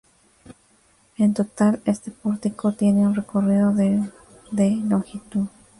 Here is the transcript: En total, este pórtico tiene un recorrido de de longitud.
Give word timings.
En 1.19 1.35
total, 1.35 1.79
este 1.85 2.09
pórtico 2.09 2.71
tiene 2.73 3.05
un 3.05 3.13
recorrido 3.13 3.71
de 3.71 4.01
de 4.49 4.71
longitud. 4.77 5.45